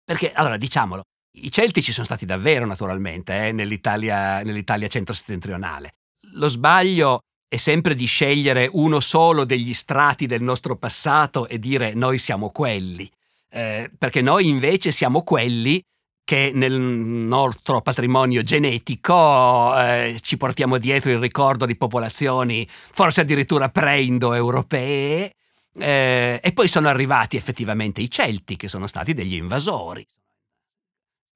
Perché, 0.04 0.32
allora, 0.34 0.58
diciamolo, 0.58 1.04
i 1.34 1.52
Celti 1.52 1.82
ci 1.82 1.92
sono 1.92 2.06
stati 2.06 2.26
davvero, 2.26 2.66
naturalmente, 2.66 3.48
eh, 3.48 3.52
nell'Italia, 3.52 4.42
nell'Italia 4.44 4.88
centro-settentrionale. 4.88 5.96
Lo 6.34 6.50
sbaglio 6.50 7.22
è 7.48 7.58
sempre 7.58 7.96
di 7.96 8.06
scegliere 8.06 8.70
uno 8.72 9.00
solo 9.00 9.44
degli 9.44 9.74
strati 9.74 10.26
del 10.26 10.42
nostro 10.42 10.78
passato 10.78 11.48
e 11.48 11.60
dire 11.60 11.94
noi 11.94 12.18
siamo 12.18 12.50
quelli. 12.50 13.10
Eh, 13.50 13.92
perché 13.98 14.22
noi 14.22 14.48
invece 14.48 14.92
siamo 14.92 15.24
quelli 15.24 15.82
che 16.24 16.52
nel 16.54 16.80
nostro 16.80 17.82
patrimonio 17.82 18.44
genetico 18.44 19.78
eh, 19.78 20.18
ci 20.22 20.38
portiamo 20.38 20.78
dietro 20.78 21.12
il 21.12 21.18
ricordo 21.18 21.66
di 21.66 21.76
popolazioni 21.76 22.66
forse 22.70 23.22
addirittura 23.22 23.68
pre-indoeuropee 23.68 25.34
eh, 25.78 26.40
e 26.42 26.52
poi 26.54 26.68
sono 26.70 26.88
arrivati 26.88 27.36
effettivamente 27.36 28.00
i 28.00 28.10
Celti 28.10 28.56
che 28.56 28.70
sono 28.70 28.88
stati 28.88 29.14
degli 29.14 29.34
invasori. 29.34 30.08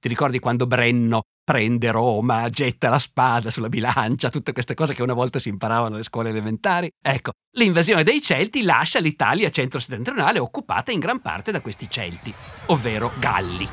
Ti 0.06 0.12
ricordi 0.12 0.38
quando 0.38 0.68
Brenno 0.68 1.24
prende 1.44 1.90
Roma, 1.90 2.48
getta 2.50 2.90
la 2.90 3.00
spada 3.00 3.50
sulla 3.50 3.70
bilancia, 3.70 4.30
tutte 4.30 4.54
queste 4.54 4.76
cose 4.76 4.94
che 4.94 5.02
una 5.02 5.16
volta 5.16 5.40
si 5.40 5.50
imparavano 5.50 5.96
alle 5.96 6.04
scuole 6.04 6.30
elementari? 6.30 6.92
Ecco, 7.02 7.32
l'invasione 7.58 8.04
dei 8.04 8.22
Celti 8.22 8.62
lascia 8.62 9.00
l'Italia 9.00 9.50
centro-settentrionale 9.50 10.38
occupata 10.38 10.92
in 10.92 11.00
gran 11.00 11.22
parte 11.22 11.52
da 11.52 11.60
questi 11.60 11.90
Celti, 11.90 12.32
ovvero 12.68 13.14
Galli. 13.18 13.68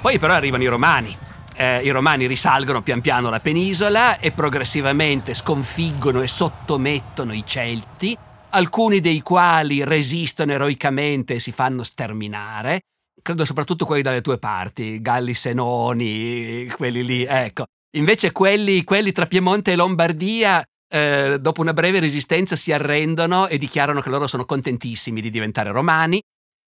Poi 0.00 0.18
però 0.18 0.32
arrivano 0.34 0.64
i 0.64 0.66
romani. 0.66 1.16
Eh, 1.54 1.84
I 1.84 1.90
romani 1.90 2.26
risalgono 2.26 2.82
pian 2.82 3.00
piano 3.00 3.30
la 3.30 3.38
penisola 3.38 4.18
e 4.18 4.32
progressivamente 4.32 5.34
sconfiggono 5.34 6.20
e 6.20 6.26
sottomettono 6.26 7.32
i 7.32 7.44
Celti, 7.46 8.18
alcuni 8.50 8.98
dei 8.98 9.20
quali 9.20 9.84
resistono 9.84 10.50
eroicamente 10.50 11.34
e 11.34 11.38
si 11.38 11.52
fanno 11.52 11.84
sterminare. 11.84 12.80
Credo 13.26 13.44
soprattutto 13.44 13.86
quelli 13.86 14.02
dalle 14.02 14.20
tue 14.20 14.38
parti, 14.38 15.00
Galli 15.00 15.34
Senoni, 15.34 16.68
quelli 16.76 17.04
lì, 17.04 17.24
ecco. 17.24 17.64
Invece 17.96 18.30
quelli, 18.30 18.84
quelli 18.84 19.10
tra 19.10 19.26
Piemonte 19.26 19.72
e 19.72 19.74
Lombardia 19.74 20.64
eh, 20.88 21.36
dopo 21.40 21.60
una 21.60 21.72
breve 21.72 21.98
resistenza 21.98 22.54
si 22.54 22.70
arrendono 22.70 23.48
e 23.48 23.58
dichiarano 23.58 24.00
che 24.00 24.10
loro 24.10 24.28
sono 24.28 24.44
contentissimi 24.44 25.20
di 25.20 25.30
diventare 25.30 25.72
romani. 25.72 26.22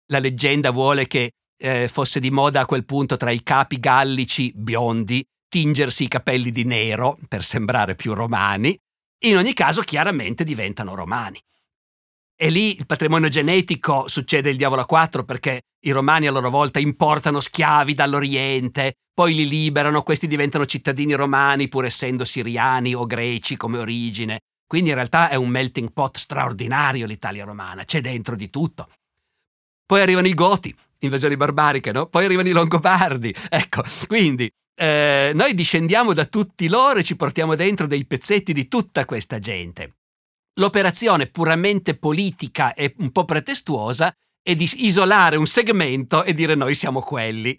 La 0.06 0.18
leggenda 0.18 0.72
vuole 0.72 1.06
che 1.06 1.30
eh, 1.56 1.86
fosse 1.86 2.18
di 2.18 2.32
moda 2.32 2.62
a 2.62 2.66
quel 2.66 2.84
punto 2.84 3.16
tra 3.16 3.30
i 3.30 3.44
capi 3.44 3.78
gallici 3.78 4.50
biondi 4.52 5.24
tingersi 5.48 6.02
i 6.02 6.08
capelli 6.08 6.50
di 6.50 6.64
nero 6.64 7.18
per 7.28 7.44
sembrare 7.44 7.94
più 7.94 8.14
romani, 8.14 8.76
in 9.26 9.36
ogni 9.36 9.54
caso 9.54 9.82
chiaramente 9.82 10.42
diventano 10.42 10.96
romani. 10.96 11.40
E 12.34 12.50
lì 12.50 12.76
il 12.76 12.86
patrimonio 12.86 13.28
genetico 13.28 14.08
succede 14.08 14.50
il 14.50 14.56
diavolo 14.56 14.80
a 14.80 14.86
quattro 14.86 15.22
perché 15.22 15.60
i 15.80 15.90
romani 15.90 16.26
a 16.26 16.30
loro 16.30 16.50
volta 16.50 16.78
importano 16.78 17.40
schiavi 17.40 17.94
dall'Oriente, 17.94 18.94
poi 19.12 19.34
li 19.34 19.48
liberano, 19.48 20.02
questi 20.02 20.26
diventano 20.26 20.66
cittadini 20.66 21.14
romani 21.14 21.68
pur 21.68 21.84
essendo 21.84 22.24
siriani 22.24 22.94
o 22.94 23.06
greci 23.06 23.56
come 23.56 23.78
origine. 23.78 24.40
Quindi 24.66 24.90
in 24.90 24.96
realtà 24.96 25.28
è 25.28 25.34
un 25.34 25.48
melting 25.48 25.92
pot 25.92 26.18
straordinario 26.18 27.06
l'Italia 27.06 27.44
romana, 27.44 27.84
c'è 27.84 28.00
dentro 28.00 28.36
di 28.36 28.50
tutto. 28.50 28.88
Poi 29.86 30.00
arrivano 30.00 30.26
i 30.26 30.34
Goti, 30.34 30.74
invasioni 31.00 31.36
barbariche, 31.36 31.90
no? 31.92 32.06
Poi 32.06 32.26
arrivano 32.26 32.48
i 32.48 32.52
Longobardi. 32.52 33.34
Ecco, 33.48 33.82
quindi 34.06 34.50
eh, 34.74 35.32
noi 35.34 35.54
discendiamo 35.54 36.12
da 36.12 36.26
tutti 36.26 36.68
loro 36.68 36.98
e 36.98 37.02
ci 37.02 37.16
portiamo 37.16 37.54
dentro 37.54 37.86
dei 37.86 38.04
pezzetti 38.04 38.52
di 38.52 38.68
tutta 38.68 39.04
questa 39.06 39.38
gente. 39.38 39.94
L'operazione 40.60 41.26
puramente 41.26 41.96
politica 41.96 42.74
e 42.74 42.94
un 42.98 43.10
po' 43.10 43.24
pretestuosa 43.24 44.12
è 44.48 44.54
di 44.54 44.66
isolare 44.76 45.36
un 45.36 45.46
segmento 45.46 46.24
e 46.24 46.32
dire 46.32 46.54
noi 46.54 46.74
siamo 46.74 47.02
quelli. 47.02 47.54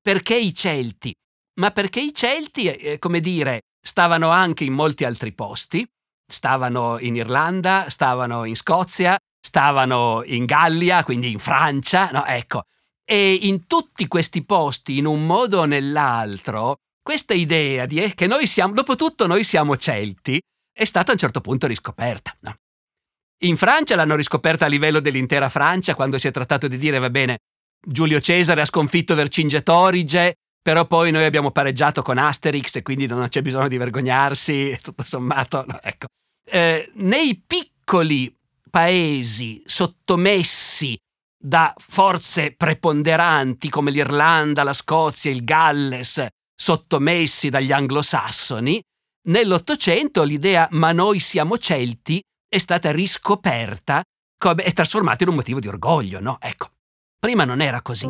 Perché 0.00 0.36
i 0.36 0.54
Celti? 0.54 1.12
Ma 1.58 1.72
perché 1.72 1.98
i 1.98 2.14
Celti, 2.14 2.66
eh, 2.66 3.00
come 3.00 3.18
dire, 3.18 3.62
stavano 3.84 4.28
anche 4.28 4.62
in 4.62 4.72
molti 4.72 5.04
altri 5.04 5.32
posti, 5.32 5.84
stavano 6.24 7.00
in 7.00 7.16
Irlanda, 7.16 7.86
stavano 7.88 8.44
in 8.44 8.54
Scozia, 8.54 9.18
stavano 9.44 10.22
in 10.26 10.44
Gallia, 10.44 11.02
quindi 11.02 11.28
in 11.32 11.40
Francia, 11.40 12.10
no? 12.12 12.24
Ecco, 12.24 12.62
e 13.04 13.34
in 13.34 13.66
tutti 13.66 14.06
questi 14.06 14.44
posti, 14.44 14.98
in 14.98 15.06
un 15.06 15.26
modo 15.26 15.62
o 15.62 15.64
nell'altro, 15.64 16.76
questa 17.02 17.34
idea 17.34 17.84
di, 17.84 18.00
eh, 18.00 18.14
che 18.14 18.28
noi 18.28 18.46
siamo, 18.46 18.74
dopo 18.74 18.94
tutto 18.94 19.26
noi 19.26 19.42
siamo 19.42 19.76
celti, 19.76 20.40
è 20.72 20.84
stata 20.84 21.10
a 21.10 21.14
un 21.14 21.18
certo 21.18 21.40
punto 21.40 21.66
riscoperta. 21.66 22.32
No? 22.42 22.54
In 23.42 23.56
Francia 23.56 23.94
l'hanno 23.94 24.16
riscoperta 24.16 24.64
a 24.64 24.68
livello 24.68 24.98
dell'intera 24.98 25.48
Francia 25.48 25.94
quando 25.94 26.18
si 26.18 26.26
è 26.26 26.32
trattato 26.32 26.66
di 26.66 26.76
dire 26.76 26.98
va 26.98 27.10
bene, 27.10 27.38
Giulio 27.80 28.20
Cesare 28.20 28.62
ha 28.62 28.64
sconfitto 28.64 29.14
Vercingetorige, 29.14 30.34
però 30.60 30.86
poi 30.86 31.12
noi 31.12 31.22
abbiamo 31.24 31.52
pareggiato 31.52 32.02
con 32.02 32.18
Asterix 32.18 32.74
e 32.76 32.82
quindi 32.82 33.06
non 33.06 33.28
c'è 33.28 33.40
bisogno 33.40 33.68
di 33.68 33.76
vergognarsi, 33.76 34.76
tutto 34.82 35.04
sommato. 35.04 35.64
No, 35.68 35.78
ecco. 35.82 36.06
eh, 36.50 36.90
nei 36.94 37.40
piccoli 37.46 38.34
paesi 38.68 39.62
sottomessi 39.64 40.98
da 41.40 41.72
forze 41.76 42.54
preponderanti 42.56 43.68
come 43.68 43.92
l'Irlanda, 43.92 44.64
la 44.64 44.72
Scozia, 44.72 45.30
il 45.30 45.44
Galles, 45.44 46.26
sottomessi 46.56 47.50
dagli 47.50 47.70
anglosassoni, 47.70 48.82
nell'Ottocento 49.28 50.24
l'idea 50.24 50.66
ma 50.72 50.90
noi 50.90 51.20
siamo 51.20 51.56
celti 51.56 52.20
è 52.48 52.58
stata 52.58 52.90
riscoperta 52.90 54.02
e 54.64 54.72
trasformata 54.72 55.24
in 55.24 55.30
un 55.30 55.34
motivo 55.36 55.60
di 55.60 55.68
orgoglio, 55.68 56.20
no? 56.20 56.38
Ecco, 56.40 56.68
prima 57.18 57.44
non 57.44 57.60
era 57.60 57.82
così. 57.82 58.08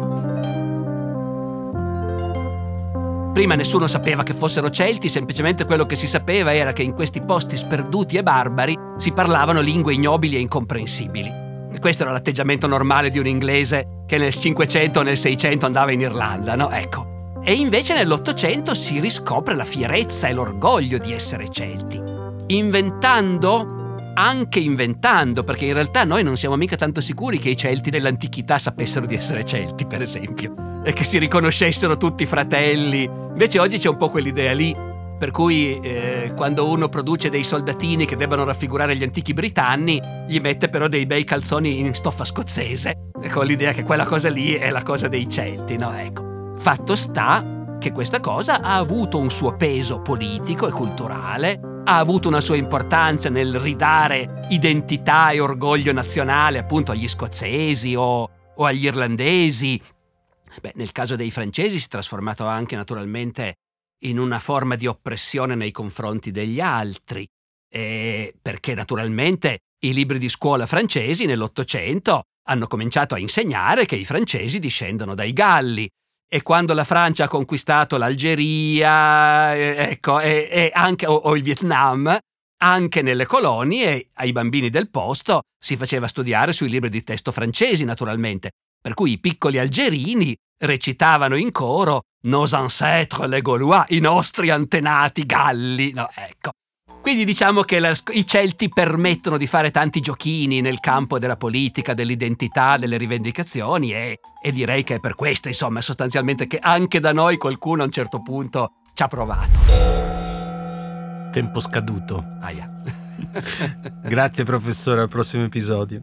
Prima 3.33 3.55
nessuno 3.55 3.87
sapeva 3.87 4.23
che 4.23 4.35
fossero 4.35 4.71
celti, 4.71 5.09
semplicemente 5.09 5.65
quello 5.65 5.87
che 5.87 5.97
si 5.97 6.07
sapeva 6.07 6.55
era 6.55 6.73
che 6.73 6.83
in 6.83 6.93
questi 6.93 7.21
posti 7.21 7.57
sperduti 7.57 8.17
e 8.17 8.23
barbari 8.23 8.77
si 8.97 9.13
parlavano 9.13 9.61
lingue 9.61 9.95
ignobili 9.95 10.37
e 10.37 10.41
incomprensibili. 10.41 11.47
Questo 11.81 12.03
era 12.03 12.13
l'atteggiamento 12.13 12.67
normale 12.67 13.11
di 13.11 13.19
un 13.19 13.27
inglese 13.27 14.03
che 14.07 14.19
nel 14.19 14.35
500 14.35 15.01
o 15.01 15.03
nel 15.03 15.17
600 15.17 15.67
andava 15.67 15.93
in 15.93 16.01
Irlanda, 16.01 16.57
no? 16.57 16.71
Ecco. 16.71 17.37
E 17.43 17.55
invece 17.55 17.95
nell'Ottocento 17.95 18.75
si 18.75 18.99
riscopre 18.99 19.55
la 19.55 19.65
fierezza 19.65 20.27
e 20.27 20.33
l'orgoglio 20.33 20.99
di 20.99 21.13
essere 21.13 21.49
celti, 21.51 22.03
inventando 22.49 23.78
anche 24.19 24.59
inventando, 24.59 25.45
perché 25.45 25.67
in 25.67 25.75
realtà 25.75 26.03
noi 26.03 26.25
non 26.25 26.37
siamo 26.37 26.57
mica 26.57 26.75
tanto 26.75 27.01
sicuri 27.01 27.39
che 27.39 27.51
i 27.51 27.57
Celti 27.57 27.89
dell'antichità 27.89 28.59
sapessero 28.59 29.07
di 29.07 29.15
essere 29.15 29.45
Celti, 29.45 29.87
per 29.87 30.03
esempio, 30.03 30.83
e 30.83 30.93
che 30.93 31.05
si 31.05 31.19
riconoscessero 31.19 31.97
tutti 31.97 32.27
fratelli. 32.27 33.05
Invece 33.05 33.61
oggi 33.61 33.79
c'è 33.79 33.89
un 33.89 33.97
po' 33.97 34.11
quell'idea 34.11 34.53
lì, 34.53 34.75
per 35.17 35.31
cui 35.31 35.79
eh, 35.79 36.33
quando 36.35 36.69
uno 36.69 36.89
produce 36.89 37.29
dei 37.29 37.45
soldatini 37.45 38.07
che 38.07 38.17
debbano 38.17 38.43
raffigurare 38.43 38.97
gli 38.97 39.05
antichi 39.05 39.33
britanni, 39.35 40.03
gli 40.27 40.41
mette 40.41 40.69
però 40.69 40.89
dei 40.89 41.07
bei 41.07 41.23
calzoni 41.23 41.79
in 41.79 41.95
stoffa 41.95 42.25
scozzese, 42.25 43.11
con 43.31 43.47
l'idea 43.47 43.73
che 43.73 43.85
quella 43.85 44.05
cosa 44.05 44.29
lì 44.29 44.55
è 44.55 44.71
la 44.71 44.83
cosa 44.83 45.07
dei 45.07 45.29
Celti, 45.29 45.77
no? 45.77 45.93
Ecco. 45.93 46.55
Fatto 46.59 46.97
sta 46.97 47.77
che 47.79 47.93
questa 47.93 48.19
cosa 48.19 48.61
ha 48.63 48.75
avuto 48.75 49.19
un 49.19 49.31
suo 49.31 49.55
peso 49.55 50.01
politico 50.01 50.67
e 50.67 50.73
culturale 50.73 51.61
ha 51.89 51.97
avuto 51.97 52.29
una 52.29 52.43
sua 52.43 52.57
importanza 52.57 53.31
nel 53.31 53.59
ridare 53.59 54.47
identità 54.51 55.31
e 55.31 55.41
orgoglio 55.41 55.91
nazionale 55.91 56.59
appunto 56.59 56.93
agli 56.93 57.09
scozzesi 57.09 57.95
o, 57.95 58.31
o 58.57 58.65
agli 58.67 58.85
irlandesi. 58.85 59.81
Beh, 60.61 60.73
nel 60.75 60.93
caso 60.93 61.17
dei 61.17 61.31
francesi 61.31 61.79
si 61.79 61.87
è 61.87 61.89
trasformato 61.89 62.45
anche 62.45 62.77
naturalmente 62.77 63.55
in 64.03 64.19
una 64.19 64.39
forma 64.39 64.77
di 64.77 64.87
oppressione 64.87 65.55
nei 65.55 65.71
confronti 65.71 66.31
degli 66.31 66.61
altri, 66.61 67.27
e 67.71 68.35
perché 68.41 68.75
naturalmente 68.75 69.61
i 69.87 69.95
libri 69.95 70.19
di 70.19 70.29
scuola 70.29 70.67
francesi 70.67 71.25
nell'Ottocento 71.25 72.25
hanno 72.49 72.67
cominciato 72.67 73.15
a 73.15 73.19
insegnare 73.19 73.87
che 73.87 73.97
i 73.97 74.05
francesi 74.05 74.59
discendono 74.59 75.15
dai 75.15 75.33
Galli 75.33 75.89
e 76.29 76.43
quando 76.43 76.75
la 76.75 76.85
Francia 76.85 77.25
ha 77.25 77.29
conquistato 77.29 77.97
l'Algeria 77.97 79.57
ecco, 79.57 80.21
e, 80.21 80.49
e 80.51 80.71
anche, 80.75 81.07
o, 81.07 81.15
o 81.15 81.35
il 81.37 81.43
Vietnam, 81.43 82.17
anche 82.61 83.03
nelle 83.03 83.25
colonie 83.25 84.09
ai 84.15 84.33
bambini 84.33 84.69
del 84.69 84.91
posto 84.91 85.43
si 85.59 85.77
faceva 85.77 86.07
studiare 86.07 86.53
sui 86.53 86.69
libri 86.69 86.91
di 86.91 87.03
testo 87.03 87.33
francesi, 87.33 87.85
naturalmente, 87.85 88.51
per 88.81 88.95
cui 88.95 89.13
i 89.13 89.19
piccoli 89.19 89.59
algerini 89.59 90.37
recitavano 90.59 91.37
in 91.37 91.51
coro 91.51 92.03
Nos 92.21 92.53
ancêtres 92.53 93.29
les 93.29 93.43
Gaulois, 93.43 93.85
i 93.91 94.01
nostri 94.01 94.51
antenati 94.51 95.25
galli. 95.25 95.93
No, 95.93 96.09
ecco. 96.13 96.51
Quindi 97.09 97.25
diciamo 97.25 97.63
che 97.63 97.79
la, 97.79 97.95
i 98.13 98.27
Celti 98.27 98.69
permettono 98.69 99.39
di 99.39 99.47
fare 99.47 99.71
tanti 99.71 100.01
giochini 100.01 100.61
nel 100.61 100.79
campo 100.79 101.19
della 101.19 101.39
politica, 101.39 101.95
dell'identità, 101.95 102.77
delle 102.77 102.99
rivendicazioni 102.99 103.95
e, 103.95 104.21
e 104.43 104.53
direi 104.53 104.85
che 104.85 104.97
è 104.97 105.01
per 105.01 105.15
questo, 105.15 105.49
insomma, 105.49 105.81
sostanzialmente 105.81 106.47
che 106.47 106.59
anche 106.61 107.01
da 107.01 107.15
noi 107.15 107.39
qualcuno 107.39 107.81
a 107.81 107.87
un 107.87 107.91
certo 107.93 108.21
punto 108.21 108.73
ci 108.93 109.03
ha 109.03 109.09
provato. 109.09 109.49
Tempo 111.33 111.61
scaduto. 111.61 112.23
Aia. 112.43 112.83
Grazie 114.05 114.45
professore, 114.45 115.01
al 115.01 115.09
prossimo 115.09 115.45
episodio. 115.45 116.03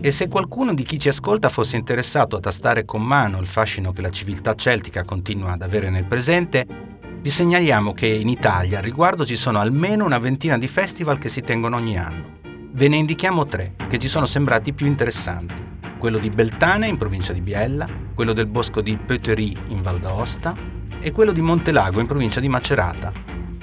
E 0.00 0.10
se 0.12 0.28
qualcuno 0.28 0.72
di 0.72 0.84
chi 0.84 1.00
ci 1.00 1.08
ascolta 1.08 1.48
fosse 1.48 1.76
interessato 1.76 2.36
a 2.36 2.40
tastare 2.40 2.84
con 2.84 3.02
mano 3.02 3.40
il 3.40 3.48
fascino 3.48 3.90
che 3.90 4.02
la 4.02 4.10
civiltà 4.10 4.54
celtica 4.54 5.02
continua 5.02 5.54
ad 5.54 5.62
avere 5.62 5.90
nel 5.90 6.04
presente, 6.04 6.94
vi 7.26 7.32
segnaliamo 7.32 7.92
che 7.92 8.06
in 8.06 8.28
Italia 8.28 8.78
al 8.78 8.84
riguardo 8.84 9.26
ci 9.26 9.34
sono 9.34 9.58
almeno 9.58 10.04
una 10.04 10.20
ventina 10.20 10.56
di 10.56 10.68
festival 10.68 11.18
che 11.18 11.28
si 11.28 11.40
tengono 11.40 11.74
ogni 11.74 11.98
anno. 11.98 12.38
Ve 12.70 12.86
ne 12.86 12.94
indichiamo 12.94 13.46
tre 13.46 13.74
che 13.88 13.98
ci 13.98 14.06
sono 14.06 14.26
sembrati 14.26 14.72
più 14.72 14.86
interessanti. 14.86 15.54
Quello 15.98 16.18
di 16.18 16.30
Beltane 16.30 16.86
in 16.86 16.96
provincia 16.96 17.32
di 17.32 17.40
Biella, 17.40 17.88
quello 18.14 18.32
del 18.32 18.46
bosco 18.46 18.80
di 18.80 18.96
Petery 18.96 19.56
in 19.70 19.82
Val 19.82 19.98
d'Aosta 19.98 20.54
e 21.00 21.10
quello 21.10 21.32
di 21.32 21.40
Montelago 21.40 21.98
in 21.98 22.06
provincia 22.06 22.38
di 22.38 22.48
Macerata. 22.48 23.12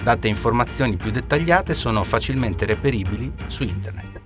Date 0.03 0.27
informazioni 0.27 0.97
più 0.97 1.11
dettagliate 1.11 1.73
sono 1.73 2.03
facilmente 2.03 2.65
reperibili 2.65 3.31
su 3.47 3.63
internet. 3.63 4.21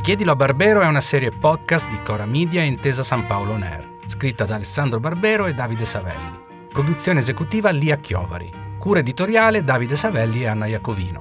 Chiedilo 0.00 0.30
a 0.30 0.36
Barbero 0.36 0.80
è 0.80 0.86
una 0.86 1.00
serie 1.00 1.32
podcast 1.36 1.90
di 1.90 1.98
Cora 2.04 2.24
Media 2.24 2.62
e 2.62 2.66
Intesa 2.66 3.02
San 3.02 3.26
Paolo 3.26 3.54
On 3.54 3.62
Air 3.64 3.89
scritta 4.10 4.44
da 4.44 4.56
Alessandro 4.56 4.98
Barbero 4.98 5.46
e 5.46 5.54
Davide 5.54 5.84
Savelli. 5.84 6.42
Produzione 6.68 7.20
esecutiva 7.20 7.70
Lia 7.70 7.96
Chiovari. 7.96 8.52
Cura 8.76 8.98
editoriale 8.98 9.62
Davide 9.62 9.94
Savelli 9.94 10.42
e 10.42 10.48
Anna 10.48 10.66
Iacovino. 10.66 11.20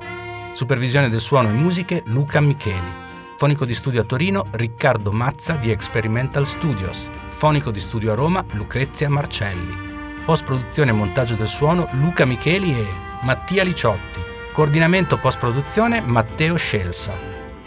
Supervisione 0.54 1.10
del 1.10 1.20
suono 1.20 1.50
e 1.50 1.54
musiche 1.54 2.02
Luca 2.06 2.42
Micheli. 2.42 3.08
Fonico 3.38 3.64
di 3.66 3.76
studio 3.76 4.02
a 4.02 4.06
Torino 4.06 4.46
Riccardo 4.50 5.12
Mazza 5.12 5.54
di 5.54 5.70
Experimental 5.70 6.48
Studios. 6.48 7.08
Fonico 7.30 7.70
di 7.70 7.80
studio 7.80 8.12
a 8.12 8.16
Roma 8.16 8.44
Lucrezia 8.54 9.08
Marcelli. 9.08 9.88
Post 10.26 10.44
produzione 10.44 10.90
e 10.90 10.94
montaggio 10.94 11.36
del 11.36 11.48
suono 11.48 11.88
Luca 11.92 12.26
Micheli 12.26 12.72
e 12.72 12.88
Mattia 13.22 13.64
Liciotti. 13.64 14.20
Coordinamento 14.52 15.18
post 15.18 15.38
produzione 15.38 16.02
Matteo 16.02 16.56
Scelsa. 16.58 17.39